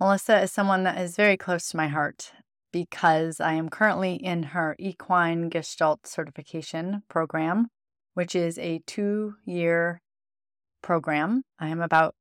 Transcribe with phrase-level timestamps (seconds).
[0.00, 2.32] Melisa is someone that is very close to my heart
[2.72, 7.68] because I am currently in her equine gestalt certification program,
[8.14, 10.00] which is a two year
[10.82, 11.42] program.
[11.58, 12.14] I am about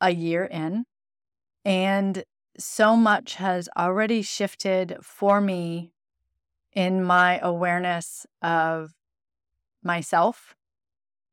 [0.00, 0.84] a year in,
[1.62, 2.24] and
[2.58, 5.92] so much has already shifted for me
[6.72, 8.92] in my awareness of
[9.82, 10.54] myself,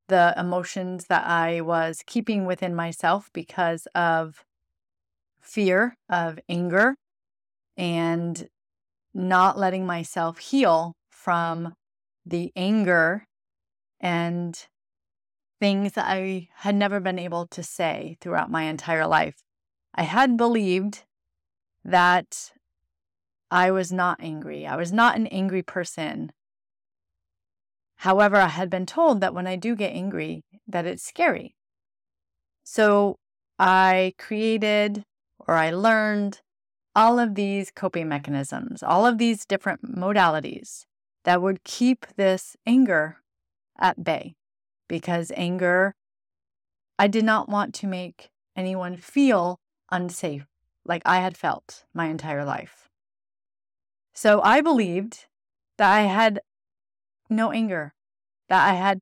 [0.09, 4.43] the emotions that I was keeping within myself because of
[5.49, 6.95] fear, of anger,
[7.77, 8.47] and
[9.13, 11.73] not letting myself heal from
[12.25, 13.25] the anger
[13.99, 14.67] and
[15.59, 19.35] things that I had never been able to say throughout my entire life.
[19.93, 21.03] I had believed
[21.83, 22.51] that
[23.51, 24.67] I was not angry.
[24.67, 26.31] I was not an angry person.
[27.97, 31.55] However, I had been told that when I do get angry, that it's scary.
[32.63, 33.17] So
[33.57, 35.03] I created
[35.49, 36.41] or I learned
[36.95, 40.85] all of these coping mechanisms, all of these different modalities
[41.25, 43.17] that would keep this anger
[43.79, 44.35] at bay
[44.87, 45.95] because anger,
[46.99, 49.59] I did not want to make anyone feel
[49.91, 50.45] unsafe
[50.85, 52.87] like I had felt my entire life.
[54.13, 55.25] So I believed
[55.79, 56.41] that I had
[57.27, 57.95] no anger,
[58.49, 58.99] that I had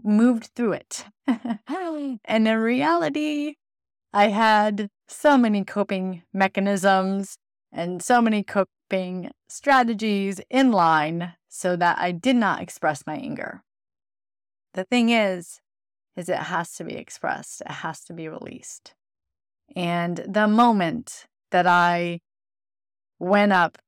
[0.00, 1.06] moved through it.
[1.26, 3.54] and in reality,
[4.12, 7.36] I had so many coping mechanisms
[7.72, 13.62] and so many coping strategies in line so that I did not express my anger.
[14.74, 15.60] The thing is,
[16.16, 17.60] is it has to be expressed.
[17.62, 18.94] It has to be released.
[19.76, 22.20] And the moment that I
[23.18, 23.78] went up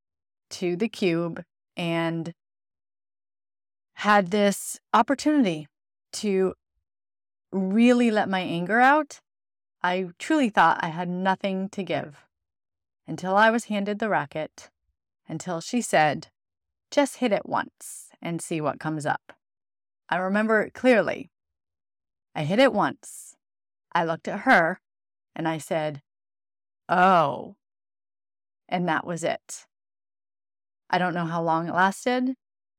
[0.50, 1.42] to the cube
[1.76, 2.32] and
[3.94, 5.66] had this opportunity
[6.12, 6.54] to
[7.52, 9.20] really let my anger out,
[9.82, 11.86] I truly thought I had nothing to hmm.
[11.86, 12.26] give
[13.06, 14.70] until I was handed the racket,
[15.28, 16.28] until she said,
[16.90, 19.32] just hit it once and see what comes up.
[20.08, 21.30] I remember it clearly.
[22.34, 23.36] I hit it once.
[23.92, 24.80] I looked at her
[25.34, 26.02] and I said,
[26.88, 27.56] Oh.
[28.69, 29.66] And that was it.
[30.88, 32.34] I don't know how long it lasted.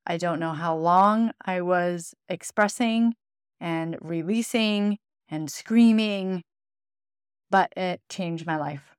[0.06, 3.16] I don't know how long I was expressing
[3.59, 4.97] and releasing
[5.29, 6.44] and screaming,
[7.51, 8.95] but it changed my life.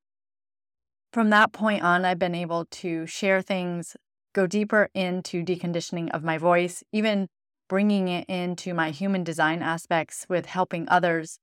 [1.12, 3.96] From that point on, I've been able to share things,
[4.32, 7.28] go deeper into deconditioning of my voice, even
[7.68, 11.38] bringing it into my human design aspects with helping others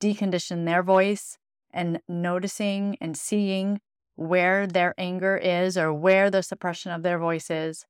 [0.00, 1.38] decondition their voice
[1.72, 3.80] and noticing and seeing
[4.16, 7.84] where their anger is or where the suppression of their voice is.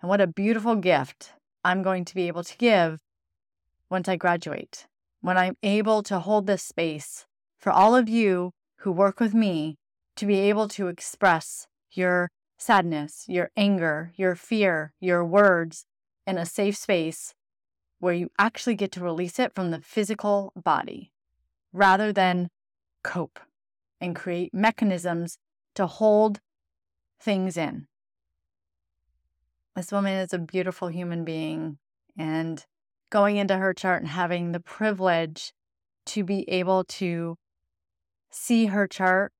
[0.00, 1.32] And what a beautiful gift
[1.64, 3.00] I'm going to be able to give
[3.90, 4.86] once I graduate,
[5.20, 7.25] when I'm able to hold this space
[7.66, 9.76] for all of you who work with me
[10.14, 15.84] to be able to express your sadness, your anger, your fear, your words
[16.28, 17.34] in a safe space
[17.98, 21.10] where you actually get to release it from the physical body
[21.72, 22.50] rather than
[23.02, 23.40] cope
[24.00, 25.36] and create mechanisms
[25.74, 26.38] to hold
[27.20, 27.88] things in.
[29.74, 31.78] This woman is a beautiful human being,
[32.16, 32.64] and
[33.10, 35.52] going into her chart and having the privilege
[36.04, 37.36] to be able to
[38.36, 39.32] see her chart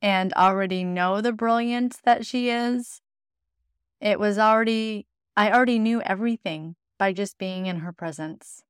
[0.00, 3.00] and already know the brilliance that she is,
[4.00, 5.06] it was already,
[5.36, 8.62] I already knew everything by just being in her presence.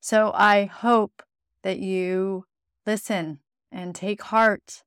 [0.00, 1.22] So I hope
[1.62, 2.46] that you
[2.86, 3.40] listen
[3.70, 4.84] and take heart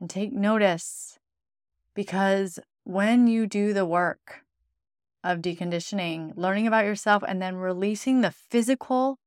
[0.00, 1.18] and take notice
[1.94, 4.44] because when you do the work
[5.22, 9.18] of deconditioning, learning about yourself, and then releasing the physical,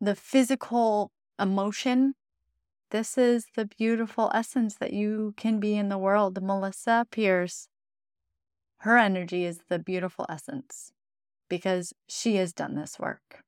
[0.00, 2.14] the physical emotion,
[2.90, 6.40] this is the beautiful essence that you can be in the world.
[6.42, 7.68] Melisa Pearce,
[8.78, 10.92] her energy is the beautiful essence
[11.48, 13.44] because she has done this work.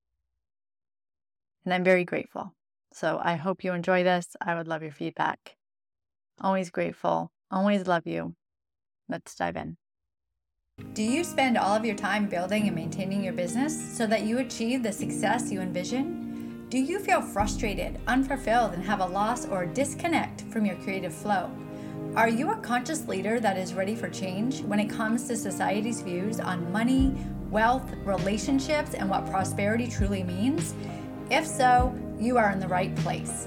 [1.64, 2.54] And I'm very grateful.
[2.92, 4.28] So I hope you enjoy this.
[4.40, 5.56] I would love your feedback.
[6.40, 7.30] Always grateful.
[7.50, 8.34] Always love you.
[9.08, 9.76] Let's dive in.
[10.92, 14.38] Do you spend all of your time building and maintaining your business so that you
[14.38, 16.23] achieve the success you envision?
[16.70, 21.50] Do you feel frustrated, unfulfilled, and have a loss or disconnect from your creative flow?
[22.16, 26.00] Are you a conscious leader that is ready for change when it comes to society's
[26.00, 27.14] views on money,
[27.50, 30.74] wealth, relationships, and what prosperity truly means?
[31.30, 33.46] If so, you are in the right place.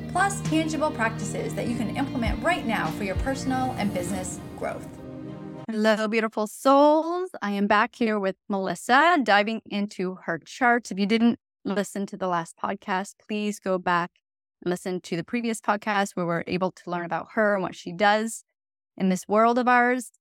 [0.11, 4.87] plus tangible practices that you can implement right now for your personal and business growth.
[5.69, 7.29] Hello, beautiful souls.
[7.41, 10.91] I am back here with Melisa diving into her charts.
[10.91, 14.11] If you didn't listen to the last podcast, please go back
[14.61, 17.75] and listen to the previous podcast where we're able to learn about her and what
[17.75, 18.43] she does
[18.97, 20.11] in this world of ours.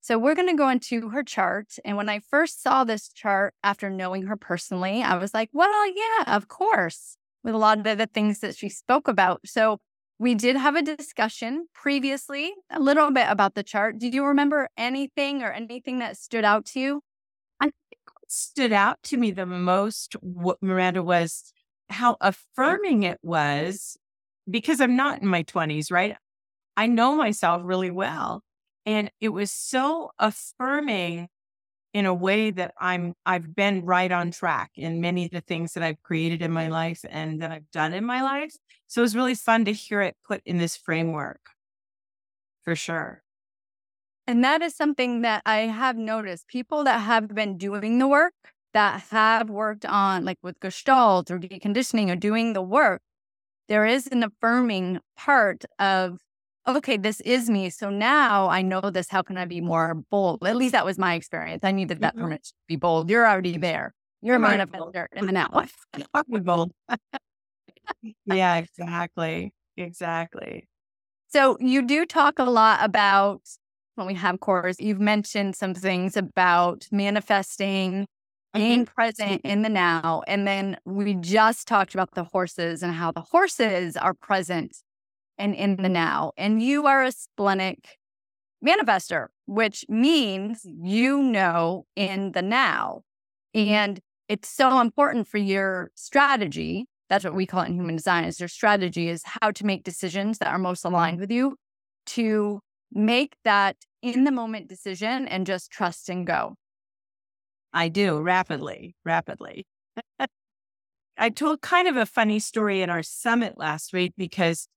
[0.00, 1.76] So, we're going to go into her chart.
[1.84, 5.86] And when I first saw this chart after knowing her personally, I was like, well,
[5.86, 9.40] yeah, of course, with a lot of the things that she spoke about.
[9.46, 9.78] So,
[10.18, 13.98] we did have a discussion previously, a little bit about the chart.
[13.98, 17.00] Did you remember anything or anything that stood out to you?
[17.60, 21.52] I think what stood out to me the most, what Miranda was
[21.92, 23.96] how affirming it was
[24.50, 26.16] because I'm not in my 20s, right?
[26.76, 28.42] I know myself really well.
[28.84, 31.28] And it was so affirming
[31.92, 35.74] in a way that I'm I've been right on track in many of the things
[35.74, 38.54] that I've created in my life and that I've done in my life.
[38.86, 41.40] So it was really fun to hear it put in this framework.
[42.64, 43.22] For sure.
[44.26, 46.46] And that is something that I have noticed.
[46.46, 48.34] People that have been doing the work,
[48.72, 53.02] that have worked on like with Gestalt or deconditioning or doing the work,
[53.68, 56.20] there is an affirming part of
[56.66, 57.70] okay, this is me.
[57.70, 59.08] So now I know this.
[59.08, 60.44] How can I be more bold?
[60.46, 61.64] At least that was my experience.
[61.64, 62.24] I needed that mm-hmm.
[62.24, 63.10] permit to be bold.
[63.10, 63.94] You're already there.
[64.20, 65.48] You're a manifestor in the now.
[66.28, 66.72] Bold.
[68.24, 69.52] yeah, exactly.
[69.76, 70.68] Exactly.
[71.28, 73.40] So you do talk a lot about
[73.96, 78.06] when we have course, you've mentioned some things about manifesting,
[78.54, 78.94] being mm-hmm.
[78.94, 80.22] present in the now.
[80.26, 84.76] And then we just talked about the horses and how the horses are present
[85.42, 86.32] and in the now.
[86.36, 87.98] And you are a splenic
[88.64, 93.02] manifestor, which means you know in the now.
[93.52, 96.86] And it's so important for your strategy.
[97.08, 99.82] That's what we call it in human design is your strategy is how to make
[99.82, 101.56] decisions that are most aligned with you
[102.06, 102.60] to
[102.92, 106.54] make that in the moment decision and just trust and go.
[107.72, 109.66] I do rapidly, rapidly.
[111.18, 114.68] I told kind of a funny story in our summit last week because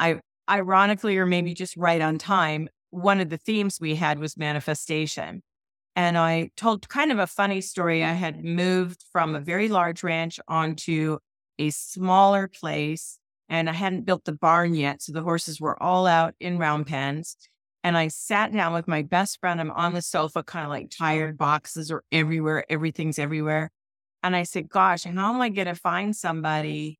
[0.00, 0.20] I
[0.50, 5.42] ironically, or maybe just right on time, one of the themes we had was manifestation.
[5.94, 8.02] And I told kind of a funny story.
[8.02, 11.18] I had moved from a very large ranch onto
[11.58, 13.18] a smaller place,
[13.48, 15.02] and I hadn't built the barn yet.
[15.02, 17.36] So the horses were all out in round pens.
[17.82, 19.60] And I sat down with my best friend.
[19.60, 23.70] I'm on the sofa, kind of like tired boxes are everywhere, everything's everywhere.
[24.22, 26.98] And I said, Gosh, how am I going to find somebody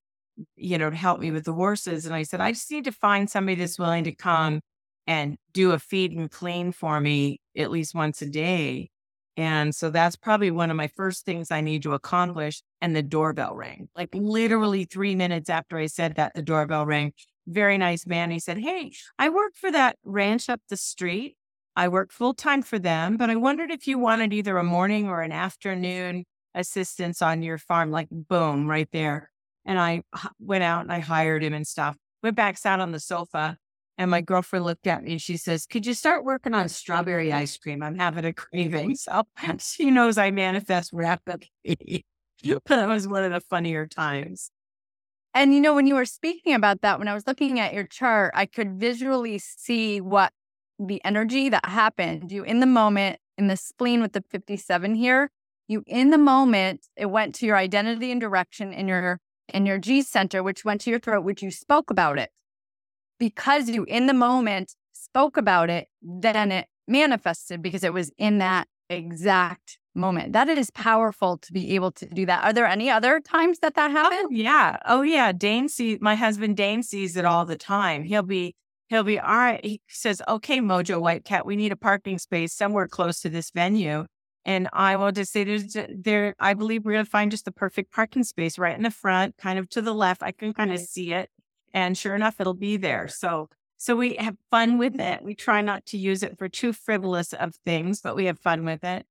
[0.56, 2.06] you know, to help me with the horses.
[2.06, 4.60] And I said, I just need to find somebody that's willing to come
[5.06, 8.90] and do a feed and clean for me at least once a day.
[9.36, 12.62] And so that's probably one of my first things I need to accomplish.
[12.80, 13.88] And the doorbell rang.
[13.96, 17.12] Like literally three minutes after I said that, the doorbell rang.
[17.46, 18.30] Very nice man.
[18.30, 21.36] He said, Hey, I work for that ranch up the street.
[21.76, 25.08] I work full time for them, but I wondered if you wanted either a morning
[25.08, 27.90] or an afternoon assistance on your farm.
[27.90, 29.30] Like, boom, right there.
[29.70, 30.02] And I
[30.40, 31.96] went out and I hired him and stuff.
[32.24, 33.56] Went back, sat on the sofa,
[33.96, 37.32] and my girlfriend looked at me and she says, Could you start working on strawberry
[37.32, 37.80] ice cream?
[37.80, 38.96] I'm having a craving.
[38.96, 39.22] So
[39.60, 41.52] she knows I manifest rapidly.
[42.42, 44.50] that was one of the funnier times.
[45.34, 47.84] And you know, when you were speaking about that, when I was looking at your
[47.84, 50.32] chart, I could visually see what
[50.80, 52.32] the energy that happened.
[52.32, 55.30] You in the moment, in the spleen with the 57 here,
[55.68, 59.20] you in the moment, it went to your identity and direction in your
[59.50, 62.30] in your G center, which went to your throat, which you spoke about it.
[63.18, 68.38] Because you in the moment spoke about it, then it manifested because it was in
[68.38, 70.32] that exact moment.
[70.32, 72.44] That is powerful to be able to do that.
[72.44, 74.28] Are there any other times that that oh, happened?
[74.30, 74.76] Oh, yeah.
[74.86, 75.32] Oh, yeah.
[75.32, 78.04] Dane sees, my husband Dane sees it all the time.
[78.04, 78.54] He'll be,
[78.88, 79.64] he'll be, all right.
[79.64, 83.50] He says, okay, Mojo White Cat, we need a parking space somewhere close to this
[83.50, 84.06] venue.
[84.44, 87.92] And I will just say there's there, I believe we're gonna find just the perfect
[87.92, 90.22] parking space right in the front, kind of to the left.
[90.22, 90.84] I can kind of mm-hmm.
[90.84, 91.30] see it.
[91.72, 93.06] And sure enough, it'll be there.
[93.08, 95.00] So so we have fun with mm-hmm.
[95.00, 95.22] it.
[95.22, 98.64] We try not to use it for too frivolous of things, but we have fun
[98.64, 99.06] with it.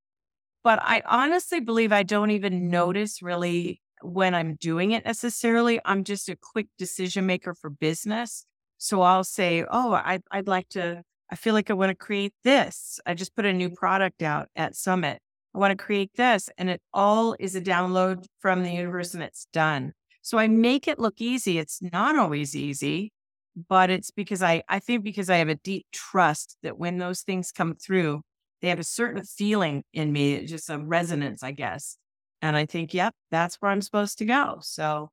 [0.63, 5.79] But I honestly believe I don't even notice really when I'm doing it necessarily.
[5.86, 8.45] I'm just a quick decision maker for business.
[8.77, 12.33] So I'll say, oh, I'd, I'd like to I feel like I want to create
[12.43, 13.00] this.
[13.05, 13.75] I just put a new mm-hmm.
[13.75, 15.19] product out at Summit.
[15.53, 16.50] I want to create this.
[16.57, 19.93] And it all is a download from the universe and it's done.
[20.21, 21.57] So I make it look easy.
[21.57, 23.12] It's not always easy,
[23.67, 27.21] but it's because I, I think because I have a deep trust that when those
[27.21, 28.21] things come through,
[28.62, 31.98] they have a certain feeling in me, just a resonance, I guess.
[32.41, 34.59] And I think, yep, that's where I'm supposed to go.
[34.62, 35.09] So,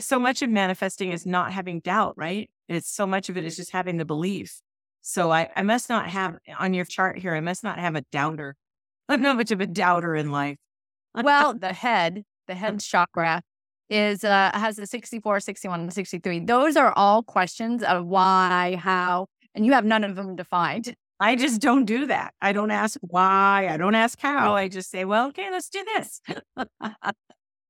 [0.00, 2.50] so much of manifesting is not having doubt, right?
[2.68, 4.60] It's so much of it is just having the belief.
[5.02, 8.02] So I, I must not have on your chart here, I must not have a
[8.12, 8.56] doubter.
[9.08, 10.56] I'm not much of a doubter in life.
[11.14, 13.42] well, the head, the head chakra
[13.90, 16.40] is uh has a 64, 61, and 63.
[16.40, 20.94] Those are all questions of why, how, and you have none of them defined.
[21.20, 22.34] I just don't do that.
[22.40, 23.68] I don't ask why.
[23.70, 24.56] I don't ask how.
[24.56, 26.20] I just say, well, okay, let's do this.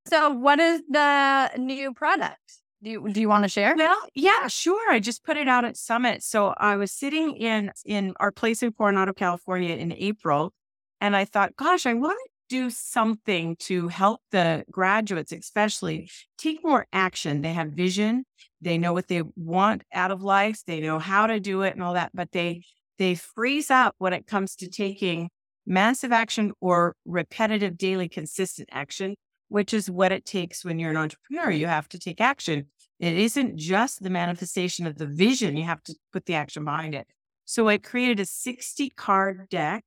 [0.09, 2.62] so, what is the new product?
[2.83, 3.75] Do you, do you want to share?
[3.77, 4.91] Well, yeah, sure.
[4.91, 6.23] I just put it out at Summit.
[6.23, 10.53] So I was sitting in in our place in Coronado, California in April,
[11.01, 16.65] and I thought, gosh, I want to do something to help the graduates, especially take
[16.65, 17.43] more action.
[17.43, 18.25] They have vision,
[18.61, 21.85] they know what they want out of life, they know how to do it and
[21.85, 22.63] all that, but they
[22.99, 25.31] they freeze up when it comes to taking
[25.67, 29.15] massive action or repetitive, daily, consistent action,
[29.53, 31.51] which is what it takes when you're an entrepreneur.
[31.51, 32.69] You have to take action.
[32.99, 36.95] It isn't just the manifestation of the vision, you have to put the action behind
[36.95, 37.07] it.
[37.45, 39.85] So I created a 60 card deck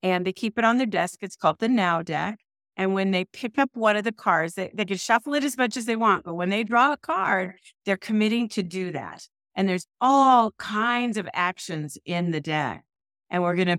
[0.00, 1.18] and they keep it on their desk.
[1.22, 2.38] It's called the Now deck.
[2.76, 5.58] And when they pick up one of the cards, they, they can shuffle it as
[5.58, 6.24] much as they want.
[6.24, 9.26] But when they draw a card, they're committing to do that.
[9.56, 12.84] And there's all kinds of actions in the deck.
[13.28, 13.78] And we're going to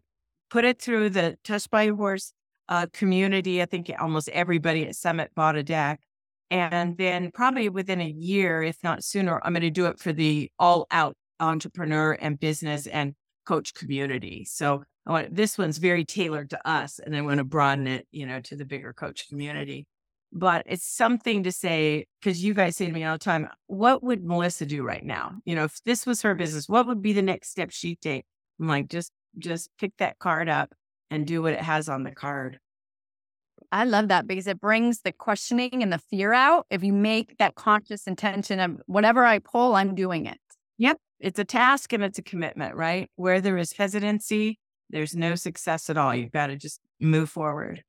[0.50, 2.34] put it through the Touch by Horse
[2.72, 3.62] uh, community.
[3.62, 6.00] I think almost everybody at Summit bought a deck.
[6.50, 10.12] And then probably within a year, if not sooner, I'm going to do it for
[10.12, 13.14] the all out entrepreneur and business and
[13.46, 14.46] coach community.
[14.46, 18.08] So I want this one's very tailored to us, and I want to broaden it,
[18.12, 19.86] you know, to the bigger coach community
[20.34, 24.02] but it's something to say because you guys say to me all the time, what
[24.02, 25.34] would Melisa do right now?
[25.44, 28.26] You know, if this was her business, what would be the next step she'd take?
[28.60, 30.74] I'm like, just just pick that card up
[31.12, 32.58] and do what it has on the card.
[33.72, 36.66] I love that because it brings the questioning and the fear out.
[36.70, 40.40] If you make that conscious intention of whatever I pull, I'm doing it.
[40.78, 40.98] Yep.
[41.20, 43.10] It's a task and it's a commitment, right?
[43.16, 44.58] Where there is hesitancy,
[44.90, 46.16] there's no success at all.
[46.16, 47.84] You've got to just move forward.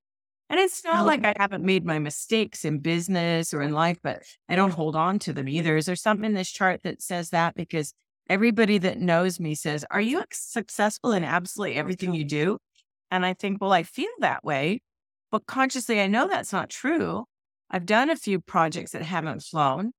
[0.50, 4.22] And it's not like I haven't made my mistakes in business or in life, but
[4.50, 5.78] I don't hold on to them either.
[5.78, 7.54] Is there something in this chart that says that?
[7.54, 7.94] Because
[8.28, 12.58] everybody that knows me says, Are you successful in absolutely everything you do?
[13.12, 14.80] And I think, Well, I feel that way,
[15.30, 17.26] but consciously, I know that's not true.
[17.70, 19.92] I've done a few projects that haven't flown,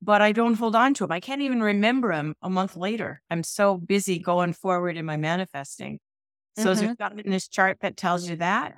[0.00, 1.12] but I don't hold on to them.
[1.12, 3.20] I can't even remember them a month later.
[3.30, 5.98] I'm so busy going forward in my manifesting.
[6.56, 6.70] So, mm-hmm.
[6.70, 7.02] is there mm-hmm.
[7.02, 8.76] something in this chart that tells you that?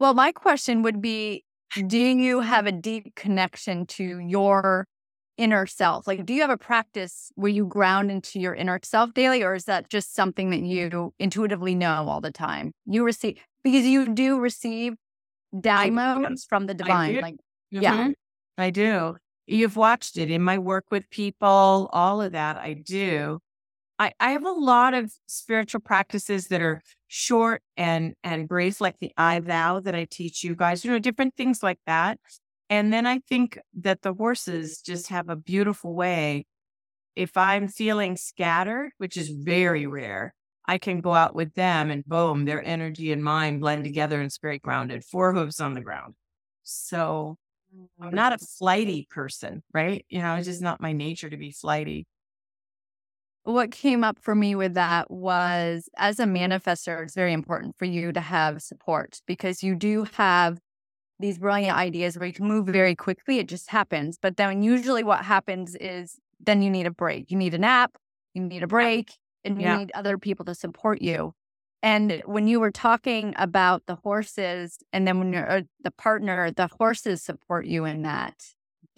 [0.00, 1.44] Well, my question would be
[1.76, 4.88] Do you have a deep connection to your
[5.36, 6.06] inner self?
[6.06, 9.54] Like, do you have a practice where you ground into your inner self daily, or
[9.54, 12.72] is that just something that you intuitively know all the time?
[12.86, 14.94] You receive, because you do receive
[15.54, 17.20] downloads from the divine.
[17.20, 17.82] Like, mm-hmm.
[17.82, 18.08] yeah,
[18.58, 19.16] I do.
[19.46, 22.56] You've watched it in my work with people, all of that.
[22.56, 23.40] I do.
[23.98, 28.98] I, I have a lot of spiritual practices that are short and and brief, like
[29.00, 32.18] the I vow that I teach you guys, you know, different things like that.
[32.74, 36.44] And then I think that the horses just have a beautiful way.
[37.14, 40.34] If I'm feeling scattered, which is very rare,
[40.66, 44.26] I can go out with them and boom, their energy and mine blend together and
[44.26, 45.04] it's very grounded.
[45.04, 46.14] Four hooves on the ground.
[46.64, 47.36] So
[48.00, 50.04] I'm not a flighty person, right?
[50.08, 52.08] You know, it's just not my nature to be flighty
[53.44, 57.84] what came up for me with that was as a manifestor, it's very important for
[57.84, 60.58] you to have support because you do have
[61.20, 63.38] these brilliant ideas where you can move very quickly.
[63.38, 64.18] It just happens.
[64.20, 67.30] But then usually what happens is then you need a break.
[67.30, 67.96] You need a nap,
[68.34, 69.12] you need a break,
[69.44, 69.78] and you yeah.
[69.78, 71.32] need other people to support you.
[71.82, 76.50] And when you were talking about the horses, and then when you're uh, the partner,
[76.50, 78.34] the horses support you in that,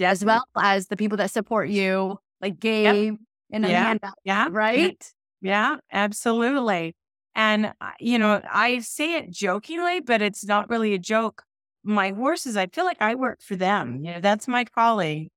[0.00, 3.20] as well as the people that support you, like Gabe yep
[3.50, 3.94] in a yeah.
[4.24, 4.48] Yeah.
[4.50, 5.12] Right.
[5.40, 6.96] Yeah, absolutely.
[7.34, 11.42] And, uh, you know, I say it jokingly, but it's not really a joke.
[11.86, 14.04] My horses, I feel like I work for them.
[14.04, 15.30] You know, that's my calling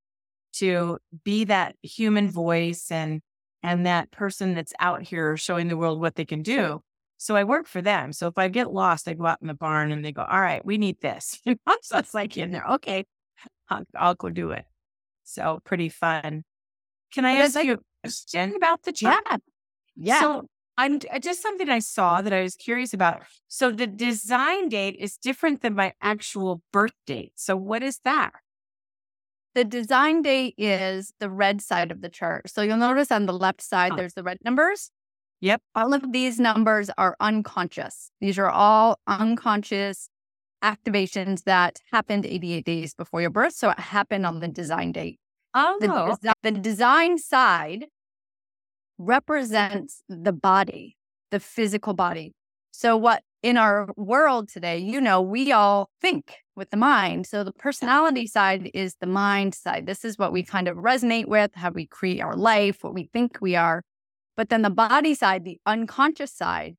[0.54, 3.22] to be that human voice and
[3.62, 6.82] and that person that's out here showing the world what they can do.
[7.18, 8.14] So I work for them.
[8.14, 10.42] So if I get lost, I go out in the barn and they go, "All
[10.42, 11.40] right, we need this."
[11.82, 13.06] so it's like in there, okay,
[13.70, 14.66] I'll, I'll, go do it.
[15.26, 16.44] So pretty fun.
[17.14, 17.74] Can I ask you?
[17.74, 19.42] a question about the chat.
[19.96, 20.22] Yeah.
[20.22, 20.48] So
[20.80, 23.24] I'm uh, just something I saw that I was curious about.
[23.50, 27.34] So the design date is different than my actual birth date.
[27.36, 28.32] So what is that?
[29.56, 32.50] The design date is the red side of the chart.
[32.50, 33.96] So you'll notice on the left side, ah.
[33.98, 34.92] there's the red numbers.
[35.42, 35.62] Yep.
[35.76, 38.12] All of these numbers are unconscious.
[38.22, 40.10] These are all unconscious
[40.64, 43.54] activations that happened 88 days before your birth.
[43.54, 45.20] So it happened on the design date.
[45.54, 47.88] Oh, The, desi- the design side
[49.00, 50.98] represents the body,
[51.32, 52.34] the physical body.
[52.72, 57.26] So, what in our world today, you know, we all think with the mind.
[57.26, 59.88] So, the personality side is the mind side.
[59.88, 63.10] This is what we kind of resonate with, how we create our life, what we
[63.12, 63.84] think we are.
[64.38, 66.76] But then the body side, the unconscious side,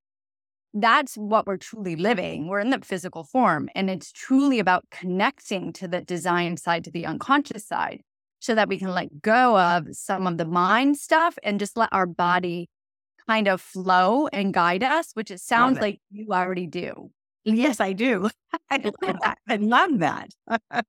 [0.72, 2.46] that's what we're truly living.
[2.46, 6.90] We're in the physical form, and it's truly about connecting to the design side, to
[6.90, 8.02] the unconscious side,
[8.40, 11.90] so that we can let go of some of the mind stuff and just let
[11.92, 12.12] our mm-hmm.
[12.14, 12.68] body
[13.28, 15.82] kind of flow and guide us, which it sounds it.
[15.82, 17.10] like you already do.
[17.44, 18.28] yes, I do.
[18.70, 19.38] I love that.
[19.48, 20.30] I love that.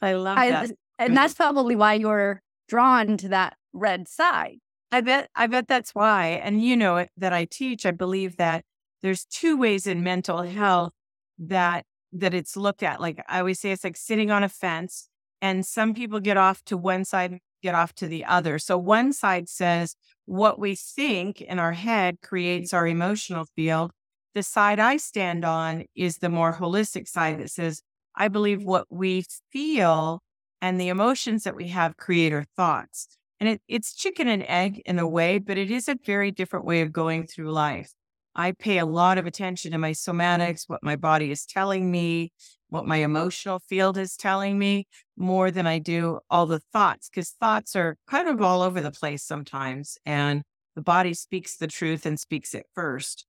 [0.00, 0.70] I love that.
[0.98, 4.58] and that's probably why you're drawn to that red side.
[4.90, 6.40] I bet I bet that's why.
[6.42, 8.64] And you know that I teach, I believe that
[9.00, 10.92] there's two ways in mental health
[11.38, 13.00] that that it's looked at.
[13.00, 15.08] Like I always say it's like sitting on a fence
[15.42, 18.58] and some people get off to one side and get off to the other.
[18.58, 23.90] So one side says what we think in our head creates our emotional field.
[24.34, 27.82] The side I stand on is the more holistic side that says
[28.14, 30.22] I believe what we feel
[30.60, 33.08] and the emotions that we have create our thoughts.
[33.40, 36.64] And it, it's chicken and egg in a way, but it is a very different
[36.64, 37.92] way of going through life.
[38.34, 42.32] I pay a lot of attention to my somatics, what my body is telling me,
[42.72, 47.28] what my emotional field is telling me, more than I do all the thoughts, because
[47.28, 49.98] thoughts are kind of all over the place sometimes.
[50.06, 50.42] And
[50.74, 53.26] the body speaks the truth and speaks it first.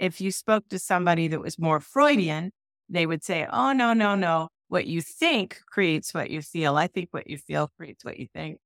[0.00, 2.50] If you spoke to somebody that was more Freudian,
[2.88, 4.48] they would say, Oh, no, no, no.
[4.66, 6.76] What you think creates what you feel.
[6.76, 8.58] I think what you feel creates what you think.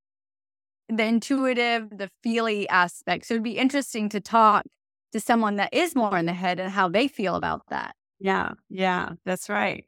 [0.89, 3.27] The intuitive, the feely aspect.
[3.27, 4.63] So it'd be interesting to talk
[5.11, 7.95] to someone that is more in the head and how they feel about that.
[8.19, 8.53] Yeah.
[8.69, 9.09] Yeah.
[9.23, 9.85] That's right.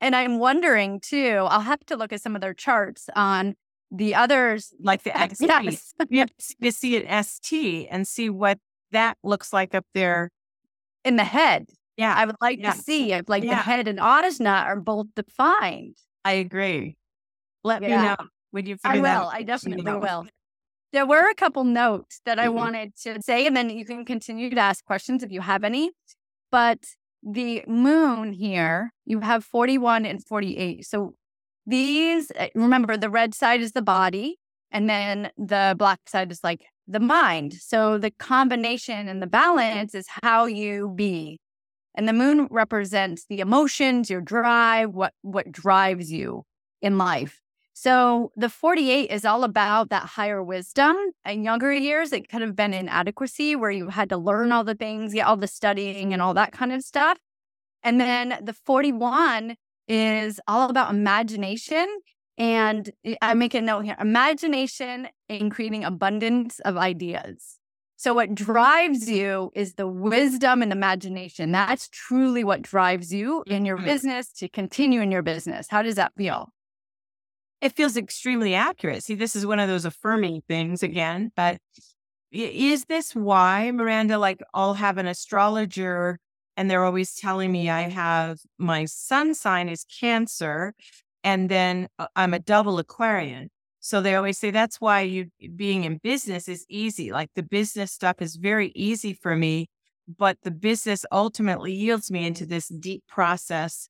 [0.00, 3.54] And I'm wondering too, I'll have to look at some of their charts on
[3.90, 4.72] the others.
[4.80, 5.40] Like the XT.
[5.48, 5.92] Yes.
[6.08, 6.30] You have
[6.62, 8.58] to see an ST and see what
[8.92, 10.30] that looks like up there.
[11.04, 11.66] in the head.
[11.96, 12.12] Yeah.
[12.14, 12.72] I would like Yeah.
[12.72, 15.96] to see if like the head and Ajna are both defined.
[16.24, 16.96] I agree.
[17.64, 18.16] Let me know
[18.50, 19.28] when you I figure that will.
[19.28, 19.34] out.
[19.34, 20.26] I definitely will.
[20.92, 22.54] There were a couple notes that I Mhm.
[22.54, 25.92] wanted to say, and then you can continue to ask questions if you have any.
[26.50, 26.80] But
[27.30, 30.84] the moon here, you have 41 and 48.
[30.86, 31.14] So
[31.66, 34.38] these, uh, remember, the red side is the body,
[34.70, 37.54] and then the black side is like the mind.
[37.54, 41.38] So the combination and the balance is how you be.
[41.94, 46.44] And the moon represents the emotions, your drive, what what drives you
[46.80, 47.40] in life.
[47.80, 50.96] So the 48 is all about that higher wisdom.
[51.24, 54.74] In younger years, it could have been inadequacy where you had to learn all the
[54.74, 57.18] things, get all the studying and all that kind of stuff.
[57.84, 59.54] And then the 41
[59.86, 61.86] is all about imagination.
[62.36, 62.90] And
[63.22, 67.58] I make a note here imagination and creating abundance of ideas.
[67.94, 71.52] So, what drives you is the wisdom and imagination.
[71.52, 73.84] That's truly what drives you in your Mhm.
[73.84, 75.68] business to continue in your business.
[75.70, 76.52] How does that feel?
[77.60, 79.02] It feels extremely accurate.
[79.02, 81.58] See, this is one of those affirming things again, but
[82.30, 86.18] is this why, Miranda, like I'll have an astrologer
[86.56, 90.74] and they're always telling me I have my sun sign is Cancer
[91.24, 93.50] and then uh, I'm a double Aquarian.
[93.80, 97.12] So they always say that's why you being in business is easy.
[97.12, 99.68] Like the business stuff is very easy for me,
[100.18, 103.88] but the business ultimately yields me into this deep process,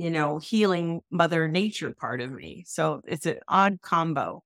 [0.00, 2.64] you know, healing mother nature part of me.
[2.66, 4.42] So it's an odd combo.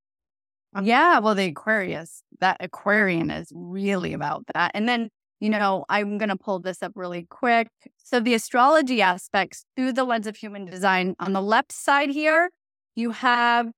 [0.83, 4.73] Yeah, well, the Aquarius, that Aquarian is really about that.
[4.75, 7.69] And then, you know, I'm going to pull this up really quick.
[8.03, 12.51] So, the astrology aspects through the lens of human design on the left side here,
[12.97, 13.71] you have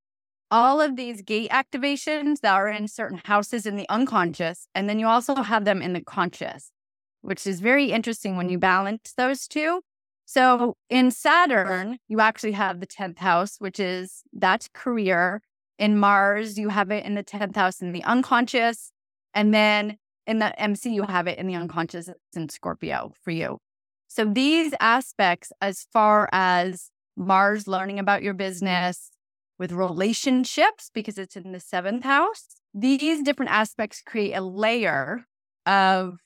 [0.50, 4.66] all of these gate activations that are in certain houses in the unconscious.
[4.74, 6.70] And then you also have them in the conscious,
[7.20, 9.82] which is very interesting when you balance those two.
[10.28, 15.40] So, in Saturn, you actually have the 10th house, which is that's career
[15.78, 18.92] in Mars, you have it in the 10th house in the unconscious.
[19.34, 23.58] And then in the MC, you have it in the unconscious in Scorpio for you.
[24.08, 29.10] So these aspects, as far as Mars learning about your business
[29.58, 35.24] with relationships, because it's in the seventh house, these different aspects create a layer
[35.66, 36.18] of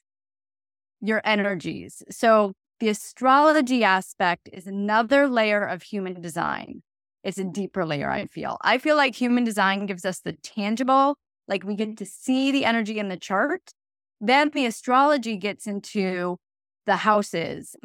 [1.00, 2.02] your energies.
[2.10, 6.82] So the astrology aspect is another layer of human design.
[7.22, 8.56] It's a deeper layer, I feel.
[8.62, 12.64] I feel like human design gives us the tangible, like we get to see the
[12.64, 13.72] energy in the chart.
[14.20, 16.38] Then the astrology gets into
[16.86, 17.76] the houses.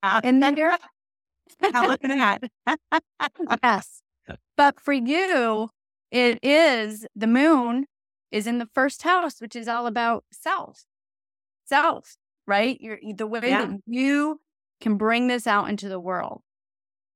[0.00, 0.20] Ah.
[0.22, 0.76] and then you're
[1.60, 3.02] look at that.
[3.64, 4.00] yes.
[4.56, 5.70] But for you,
[6.12, 7.86] it is the moon
[8.30, 10.84] is in the first house, which is all about self.
[11.64, 12.16] Self,
[12.48, 12.76] right?
[12.80, 13.66] You're the way yeah.
[13.66, 14.40] that you
[14.80, 16.42] can bring this out into the world.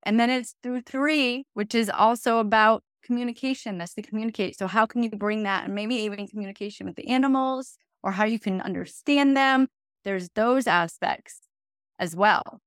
[0.05, 3.79] And then it's through three, which is also about communication.
[3.79, 4.59] That's to communicate.
[4.59, 8.25] So how can you bring that and maybe even communication with the animals or how
[8.25, 9.69] you can understand them?
[10.05, 11.41] There's those aspects
[11.99, 12.61] as well.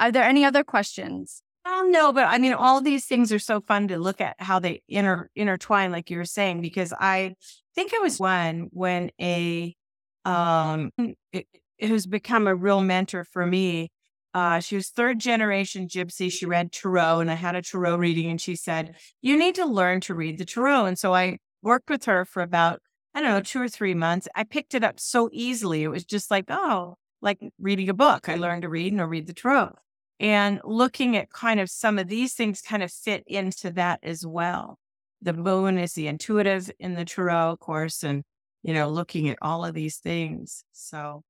[0.00, 1.42] Are there any other questions?
[1.66, 4.58] Oh no, but I mean, all these things are so fun to look at how
[4.58, 7.34] they inter intertwine, like you were saying, because I
[7.74, 9.76] think it was one when a
[10.24, 10.90] um
[11.32, 11.46] it,
[11.80, 13.90] has become a real mentor for me.
[14.34, 16.30] Uh, she was third generation gypsy.
[16.30, 19.64] She read tarot, and I had a tarot reading, and she said, "You need to
[19.66, 22.80] learn to read the tarot." And so I worked with her for about
[23.14, 24.28] I don't know two or three months.
[24.34, 25.82] I picked it up so easily.
[25.82, 28.28] It was just like, oh, like reading a book.
[28.28, 29.74] I learned to read and I read the tarot.
[30.20, 34.26] And looking at kind of some of these things kind of fit into that as
[34.26, 34.78] well.
[35.22, 38.22] The moon is the intuitive in the tarot, of course, and,
[38.62, 40.64] you know, looking at all of these things.
[40.72, 41.22] So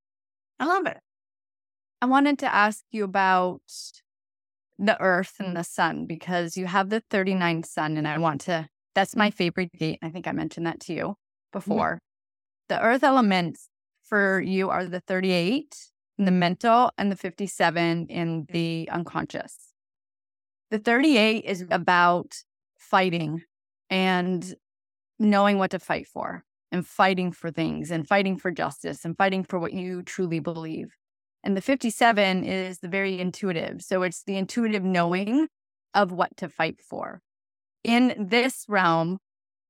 [0.59, 0.97] I love it.
[2.01, 3.61] I wanted to ask you about
[4.77, 8.69] the earth and the sun because you have the 39th sun, and I want to,
[8.95, 9.99] that's my favorite date.
[10.01, 11.59] I think I mentioned that to you mm-hmm.
[11.59, 11.95] before.
[11.95, 12.75] Mm-hmm.
[12.75, 13.69] The earth elements
[14.03, 15.75] for you are the 38
[16.17, 19.55] in the mental and the 57 in the unconscious.
[20.71, 22.35] The 38 is about
[22.77, 23.43] fighting
[23.89, 24.55] and
[25.17, 29.43] knowing what to fight for and fighting for things and fighting for justice and fighting
[29.43, 30.95] for what you truly believe.
[31.43, 33.81] And the 57 is the very intuitive.
[33.81, 35.47] So it's the intuitive knowing
[35.93, 37.21] of what to fight for.
[37.83, 39.19] In this realm,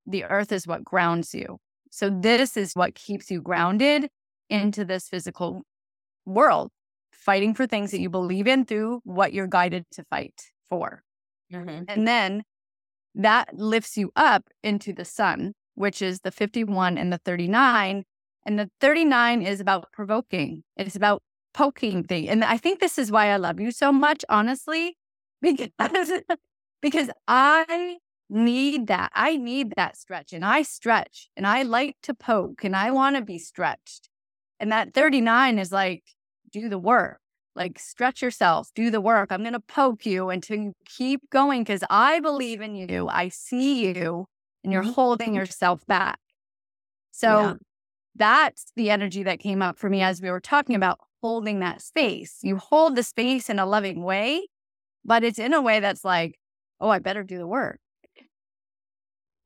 [0.06, 1.58] the earth is what grounds you.
[1.90, 4.08] So this is what keeps you grounded
[4.48, 5.62] into this physical
[6.26, 6.70] world,
[7.12, 11.02] fighting for things that you believe in through what you're guided to fight for.
[11.52, 11.84] Mm-hmm.
[11.88, 12.42] And then
[13.14, 18.04] that lifts you up into the sun, which is the 51 and the 39.
[18.44, 21.22] And the 39 is about provoking, it's about
[21.54, 22.28] poking things.
[22.28, 24.98] And I think this is why I love you so much, honestly,
[25.40, 25.70] because,
[26.82, 27.96] because I
[28.28, 29.10] need that.
[29.14, 33.16] I need that stretch and I stretch and I like to poke and I want
[33.16, 34.10] to be stretched.
[34.60, 36.04] And that 39 is like,
[36.52, 37.20] do the work,
[37.56, 39.32] like stretch yourself, do the work.
[39.32, 43.08] I'm going to poke you until you keep going because I believe in you.
[43.08, 44.26] I see you
[44.62, 44.92] and you're mm-hmm.
[44.92, 46.18] holding yourself back.
[47.10, 47.54] So yeah.
[48.16, 51.82] that's the energy that came up for me as we were talking about holding that
[51.82, 52.38] space.
[52.42, 54.48] You hold the space in a loving way,
[55.04, 56.38] but it's in a way that's like,
[56.80, 57.78] oh, I better do the work.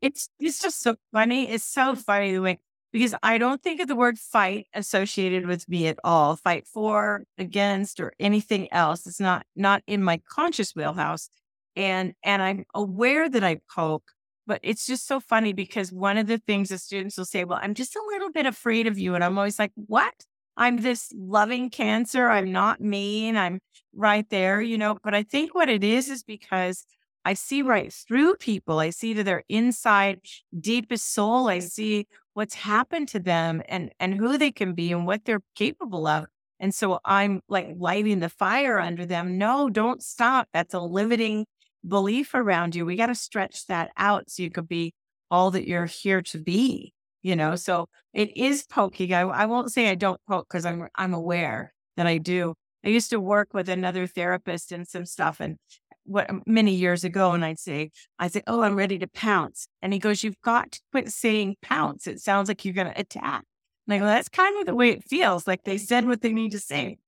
[0.01, 1.49] It's it's just so funny.
[1.49, 2.59] It's so funny the way
[2.93, 6.37] because I don't think of the word fight associated with me at all.
[6.37, 9.07] Fight for, against, or anything else.
[9.07, 11.29] It's not not in my conscious wheelhouse.
[11.75, 14.13] And and I'm aware that I poke,
[14.47, 17.59] but it's just so funny because one of the things the students will say, Well,
[17.63, 19.15] I'm just a little bit afraid of you.
[19.15, 20.15] And I'm always like, What?
[20.57, 22.29] I'm this loving cancer.
[22.29, 23.37] I'm not mean.
[23.37, 23.59] I'm
[23.93, 24.99] right there, you know.
[25.03, 26.87] But I think what it is is because
[27.25, 28.79] I see right through people.
[28.79, 30.21] I see to their inside,
[30.59, 31.49] deepest soul.
[31.49, 35.43] I see what's happened to them and and who they can be and what they're
[35.55, 36.27] capable of.
[36.61, 39.39] And so I'm like lighting the fire under them.
[39.39, 40.49] No, don't stop.
[40.53, 41.47] That's a limiting
[41.87, 42.87] belief around you.
[42.87, 44.95] We got to stretch that out so you could be
[45.31, 46.93] all that you're here to be.
[47.23, 49.15] You know, so it is poking.
[49.15, 52.55] I, I won't say I don't poke because I'm I'm aware that I do.
[52.85, 55.57] I used to work with another therapist and some stuff, and
[56.05, 59.93] what many years ago, and I'd say, I say, "Oh, I'm ready to pounce," and
[59.93, 62.07] he goes, "You've got to quit saying pounce.
[62.07, 63.45] It sounds like you're going to attack."
[63.87, 65.47] And I go, "That's kind of the way it feels.
[65.47, 66.99] Like they said what they need to say.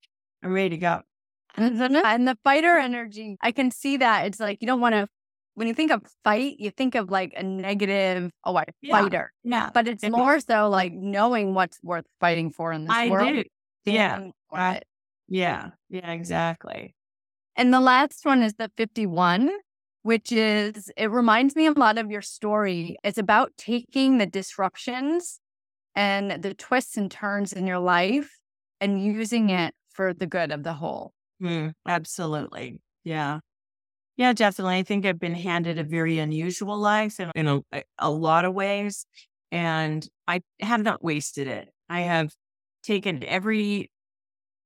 [0.42, 1.02] I'm ready to go."
[1.56, 1.96] Mm-hmm.
[2.04, 4.26] And the fighter energy, I can see that.
[4.26, 5.08] It's like you don't want to.
[5.54, 9.00] When you think of fight, you think of like a negative, oh, I yeah.
[9.00, 9.32] fighter.
[9.42, 9.70] Yeah.
[9.72, 13.28] But it's more so like knowing what's worth fighting for in this I world.
[13.34, 13.44] do.
[13.86, 14.28] Yeah.
[15.28, 15.70] yeah.
[15.88, 16.12] Yeah.
[16.12, 16.94] Exactly.
[17.56, 19.50] And the last one is the 51,
[20.02, 22.98] which is, it reminds me a lot of your story.
[23.02, 25.40] It's about taking the disruptions
[25.94, 28.30] and the twists and turns in your life
[28.78, 31.14] and using it for the good of the whole.
[31.42, 32.80] Mm, absolutely.
[33.04, 33.40] Yeah.
[34.16, 34.76] Yeah, definitely.
[34.78, 38.54] I think I've been handed a very unusual life in, in a, a lot of
[38.54, 39.06] ways,
[39.52, 41.70] and I have not wasted it.
[41.90, 42.34] I have
[42.84, 43.90] taken every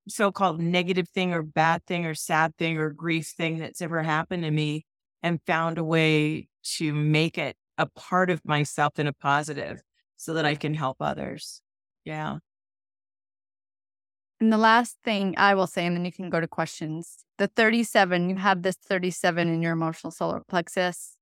[0.08, 4.02] so called negative thing or bad thing or sad thing or grief thing that's ever
[4.02, 4.86] happened to me
[5.22, 9.82] and found a way to make it a part of myself in a positive
[10.16, 11.62] so that I can help others.
[12.04, 12.38] Yeah.
[14.40, 17.24] And the last thing I will say, and then you can go to questions.
[17.36, 21.16] The 37, you have this 37 in your emotional solar plexus.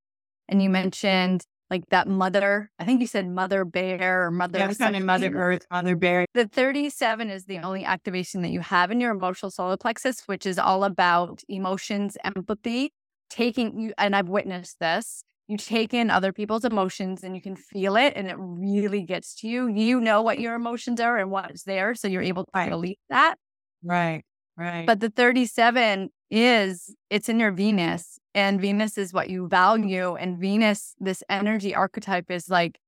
[0.48, 4.59] And you mentioned like that mother, I think you said mother bear or mother.
[4.59, 6.26] Yeah, kind of mother earth, mother bear.
[6.33, 10.46] The 37 is the only activation that you have in your emotional solar plexus, which
[10.46, 12.92] is all about emotions, empathy,
[13.28, 13.92] taking you.
[13.98, 15.24] And I've witnessed this.
[15.48, 19.34] You take in other people's emotions and you can feel it and it really gets
[19.37, 19.66] to you.
[19.66, 21.94] You know what your emotions are and what's there.
[21.94, 23.37] So you're able to release that.
[23.82, 24.24] Right.
[24.58, 24.87] Right.
[24.87, 30.16] But the 37 is it's in your Venus, and Venus is what you value.
[30.16, 32.78] And Venus, this energy archetype is like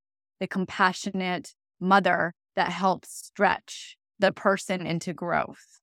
[0.40, 5.79] the compassionate mother that helps stretch the person into growth.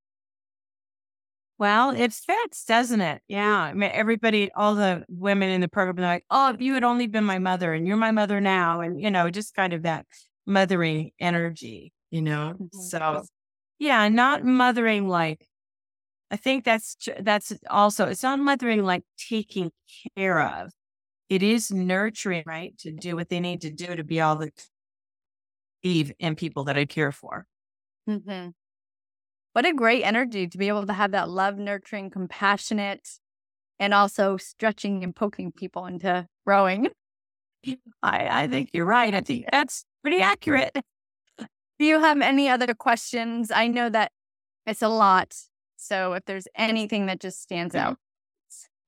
[1.59, 3.21] Well, it fits, doesn't it?
[3.27, 3.57] Yeah.
[3.57, 6.83] I mean, everybody, all the women in the program are like, oh, if you had
[6.83, 8.81] only been my mother and you're my mother now.
[8.81, 10.05] And, you know, just kind of that
[10.45, 12.53] mothering energy, you know?
[12.61, 12.69] Mhm.
[12.73, 13.23] So,
[13.79, 15.47] yeah, not mothering like,
[16.31, 19.71] I think that's, that's also, it's not mothering like taking
[20.17, 20.71] care of.
[21.29, 22.77] It is nurturing, right?
[22.79, 24.51] To do what they need to do to be all the
[25.83, 27.45] Eve and people that I care for.
[28.09, 28.53] Mhm.
[29.57, 33.09] What a great energy to be able to have that love, nurturing, compassionate,
[33.79, 36.89] and also stretching and poking people into growing.
[38.03, 39.15] I, I think you're right.
[39.15, 40.77] I think that's pretty accurate.
[41.39, 43.49] Do you have any other questions?
[43.49, 44.11] I know that
[44.67, 45.33] it's a lot.
[45.75, 47.97] So if there's anything that just stands out.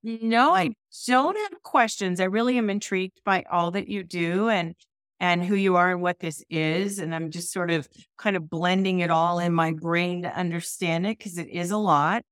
[0.04, 0.76] No, I
[1.08, 2.20] don't have questions.
[2.20, 4.76] I really am intrigued by all that you do and
[5.20, 7.00] and who you are and what this is.
[7.00, 11.06] And I'm just sort of kind of blending it all in my brain to understand
[11.06, 12.24] it because it is a lot.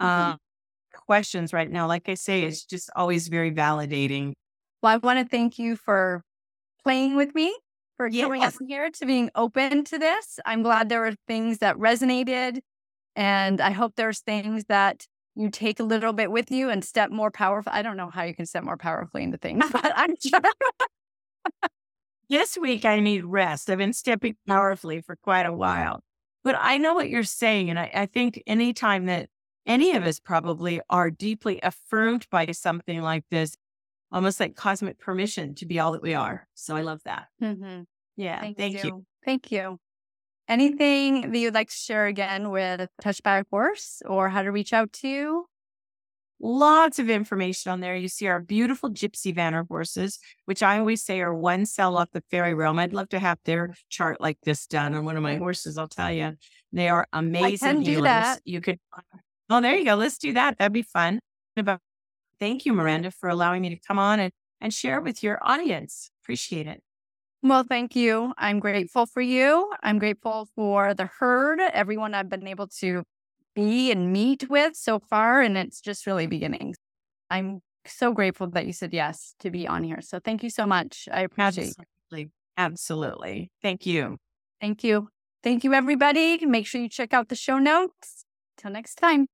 [0.00, 0.06] Mhm.
[0.06, 0.38] Um,
[1.06, 4.34] questions right now, like I say, it's just always very validating.
[4.82, 6.22] Well, I want to thank you for
[6.84, 7.56] playing with me,
[7.96, 10.38] for coming up here to being open to this.
[10.46, 12.60] I'm glad there were things that resonated.
[13.16, 17.10] And I hope there's things that you take a little bit with you and step
[17.10, 17.72] more powerful.
[17.74, 20.40] I don't know how you can step more powerfully into things, but I'm sure.
[22.28, 23.70] This week I need rest.
[23.70, 26.02] I've been stepping powerfully for quite a while.
[26.44, 27.70] But I know what you're saying.
[27.70, 29.28] And I, I think anytime that
[29.66, 33.56] any of us probably are deeply affirmed by something like this,
[34.12, 36.46] almost like cosmic permission to be all that we are.
[36.54, 37.26] So I love that.
[37.42, 37.84] Mhm.
[38.16, 38.40] Yeah.
[38.40, 38.84] Thank, Thank, you.
[38.84, 39.06] you.
[39.24, 39.78] Thank you.
[40.48, 44.50] Anything that you'd like to share again with Touched by a Horse or how to
[44.50, 45.46] reach out to you?
[46.40, 47.96] Lots of information on there.
[47.96, 52.10] You see our beautiful gypsy vanner horses, which I always say are one cell off
[52.12, 52.78] the fairy realm.
[52.78, 55.76] I'd love to have their chart like this done on one of my horses.
[55.76, 56.34] I'll tell you,
[56.72, 57.68] they are amazing.
[57.68, 58.04] I can do healers.
[58.04, 58.40] that.
[58.44, 58.78] You could.
[59.50, 59.96] Oh, there you go.
[59.96, 60.58] Let's do that.
[60.58, 61.20] That'd be fun.
[61.56, 61.80] About.
[62.38, 66.10] Thank you, Miranda, for allowing me to come on and and share with your audience.
[66.22, 66.82] Appreciate it.
[67.42, 68.32] Well, thank you.
[68.36, 69.72] I'm grateful for you.
[69.82, 73.04] I'm grateful for the herd, everyone I've been able to
[73.54, 75.40] be and meet with so far.
[75.40, 76.30] And it's just really mm-hmm.
[76.30, 76.74] beginning.
[77.30, 80.00] I'm so grateful that you said yes to be on here.
[80.00, 81.08] So thank you so much.
[81.12, 81.76] I appreciate it.
[81.78, 82.30] Absolutely.
[82.56, 83.50] Absolutely.
[83.62, 84.18] Thank you.
[84.60, 85.08] Thank you.
[85.42, 86.44] Thank you, everybody.
[86.44, 88.24] Make sure you check out the show notes.
[88.56, 89.26] Till next time.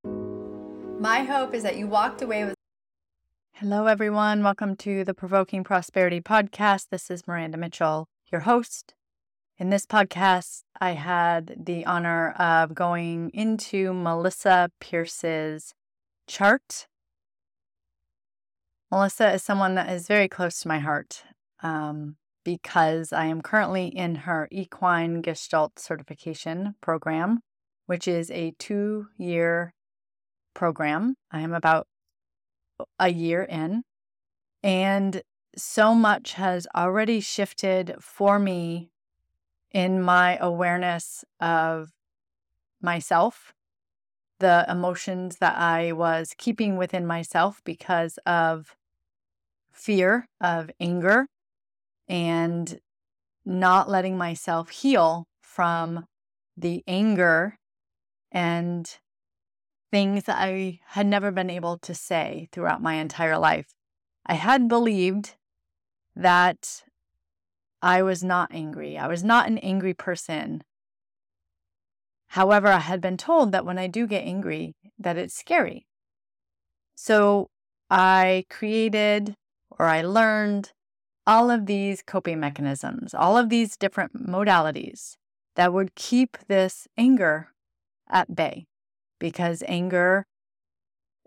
[1.00, 2.54] My hope is that you walked away with.
[3.52, 4.42] Hello, everyone.
[4.42, 6.88] Welcome to the Provoking Prosperity Podcast.
[6.90, 8.94] This is Miranda Mitchell, your host.
[9.56, 15.72] In this podcast, I had the honor of going into Melisa Pearce's
[16.26, 16.88] chart.
[18.92, 21.22] Melisa is someone that is very close to my heart
[21.62, 27.38] um, because I am currently in her equine gestalt certification program,
[27.86, 29.72] which is a two year
[30.52, 31.14] program.
[31.30, 31.86] I am about
[32.98, 33.84] a year in,
[34.64, 35.22] and
[35.56, 38.90] so much has already shifted for me
[39.74, 41.90] in my awareness of
[42.80, 43.52] myself,
[44.38, 48.76] the emotions that I was keeping within myself because of
[49.72, 51.26] fear, of anger,
[52.08, 52.78] and
[53.44, 56.06] not letting myself heal from
[56.56, 57.58] the anger
[58.30, 58.98] and
[59.90, 63.74] things that I had never been able to say throughout my entire life.
[64.24, 65.34] I had believed
[66.14, 66.84] that
[67.84, 68.96] I was not angry.
[68.96, 70.64] I was not an angry person.
[72.28, 75.86] However, I had been told that when I do get angry, that it's scary.
[76.94, 77.50] So
[77.90, 79.34] I created
[79.70, 80.72] or I learned
[81.26, 85.16] all of these coping mechanisms, all of these different modalities
[85.54, 87.50] that would keep this anger
[88.08, 88.64] at bay.
[89.18, 90.26] because anger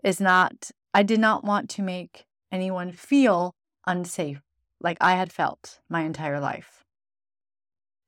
[0.04, 3.54] is not, I did not want to make anyone feel
[3.86, 4.40] unsafe
[4.80, 6.84] like I had felt my entire life.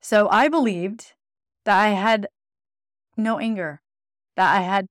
[0.01, 1.13] So I believed
[1.65, 2.29] that I had
[3.17, 3.81] no anger,
[4.37, 4.87] that I had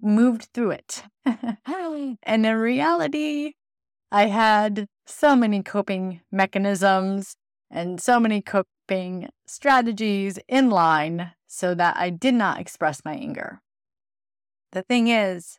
[0.00, 1.04] moved through it.
[1.24, 3.52] and in reality,
[4.12, 7.36] I had so many coping mechanisms
[7.70, 13.60] and so many coping strategies in line so that I did not express my anger.
[14.72, 15.58] The thing is,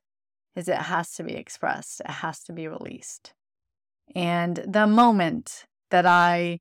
[0.55, 2.01] is it has to be expressed.
[2.01, 3.33] It has to be released.
[4.15, 6.59] And the moment that I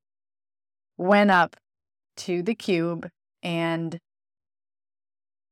[0.96, 1.56] went up
[2.18, 3.08] to the cube
[3.42, 3.98] and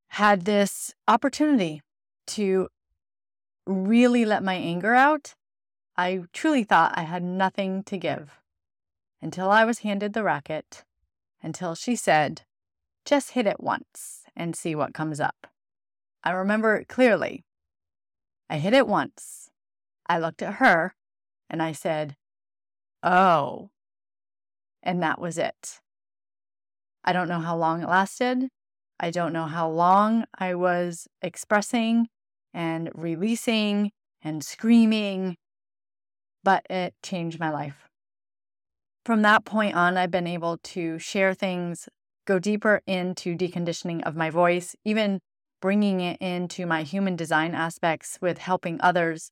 [0.08, 1.82] had this opportunity
[2.28, 2.68] to
[3.66, 5.34] really let my anger out,
[5.96, 8.40] I truly thought I had nothing to give
[9.20, 10.84] until I was handed the racket,
[11.42, 12.42] until she said,
[13.04, 15.48] just hit it once and see what comes up.
[16.22, 17.44] I remember it clearly.
[18.50, 19.50] I hit it once.
[20.06, 20.94] I looked at her
[21.50, 22.16] and I said,
[23.02, 23.70] Oh.
[24.82, 25.80] And that was it.
[27.04, 28.48] I don't know how long it lasted.
[29.00, 32.08] I don't know how long I was expressing
[32.52, 35.37] and releasing and screaming,
[36.42, 37.88] but it changed my life.
[39.04, 41.88] From that point on, I've been able to share things,
[42.26, 45.20] go deeper into deconditioning of my voice, even
[45.62, 49.30] bringing it into my human design aspects with helping others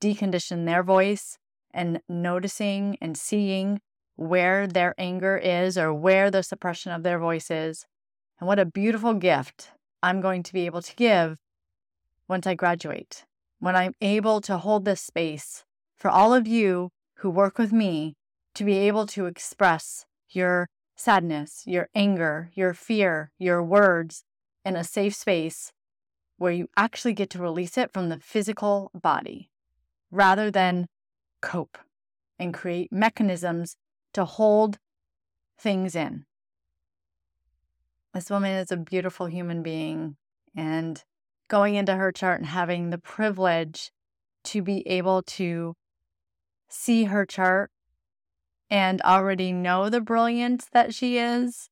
[0.00, 1.38] decondition their voice
[1.78, 3.80] and noticing and seeing
[4.16, 7.86] where their anger is or where the suppression of their voice is.
[8.40, 9.70] And what a beautiful gift
[10.02, 11.38] I'm going to be able to give
[12.26, 13.24] once I graduate,
[13.60, 15.64] when I'm able to hold this space
[15.96, 18.16] for all of you who work with me
[18.56, 24.24] to be able to express your sadness, your anger, your fear, your words
[24.64, 25.70] in a safe space
[26.38, 29.52] where you actually get to release it from the physical body
[30.10, 30.88] rather than
[31.40, 31.78] cope
[32.38, 33.76] and create mechanisms
[34.14, 34.78] to hold
[35.58, 36.24] things in.
[38.14, 40.16] This woman is a beautiful human being,
[40.56, 41.02] and
[41.48, 43.90] going into her chart and having the privilege
[44.44, 45.74] to be able to
[46.68, 47.70] see her chart
[48.70, 51.70] and already know the brilliance that she is.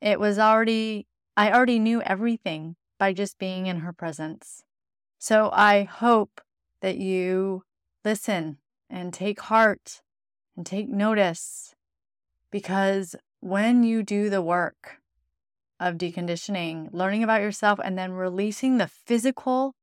[0.00, 1.06] It was already,
[1.36, 4.62] I already knew everything by just being in her presence.
[5.18, 6.40] So I hope
[6.80, 7.64] that you
[8.04, 8.58] listen
[8.90, 10.02] and take heart
[10.56, 11.74] and take notice
[12.50, 15.00] because when you do the work,
[15.80, 19.74] of deconditioning, learning about yourself, and then releasing the physical,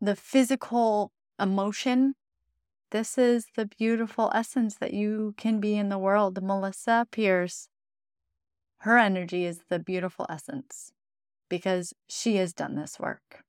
[0.00, 2.14] the physical emotion.
[2.90, 6.40] This is the beautiful essence that you can be in the world.
[6.40, 7.68] Melisa Pearce,
[8.80, 10.92] her energy is the beautiful essence
[11.48, 13.42] because she has done this work.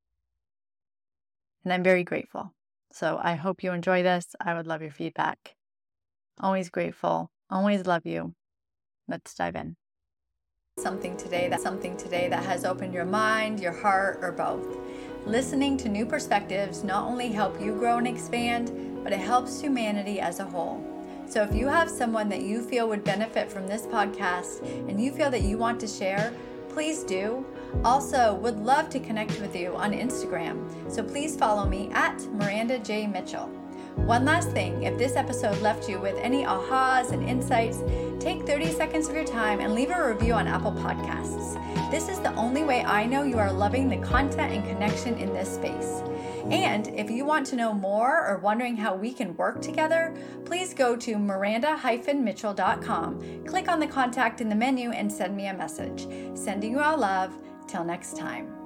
[1.63, 2.53] And I'm very grateful.
[2.91, 4.35] So I hope you enjoy this.
[4.39, 5.55] I would love your feedback.
[6.39, 7.31] Always grateful.
[7.49, 8.33] Always love you.
[9.07, 9.75] Let's dive in
[10.79, 14.77] something today that something today that has opened your mind, your heart, or both.
[15.25, 18.71] Listening to new perspectives not only help you grow and expand,
[19.03, 20.79] but it helps humanity as a whole.
[21.27, 25.11] So if you have someone that you feel would benefit from this podcast and you
[25.11, 26.31] feel that you want to share,
[26.69, 27.45] please do.
[27.83, 30.65] Also, would love to connect with you on Instagram.
[30.91, 33.07] So please follow me at Miranda J.
[33.07, 33.49] Mitchell.
[33.97, 37.79] One last thing if this episode left you with any ahas and insights,
[38.19, 41.59] take 30 seconds of your time and leave a review on Apple Podcasts.
[41.91, 45.33] This is the only way I know you are loving the content and connection in
[45.33, 46.01] this space.
[46.51, 50.73] And if you want to know more or wondering how we can work together, please
[50.73, 56.07] go to miranda-mitchell.com, click on the contact in the menu, and send me a message.
[56.37, 57.33] Sending you all love.
[57.67, 58.56] Till next time.